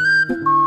thank 0.00 0.30
hum. 0.40 0.44
you 0.46 0.63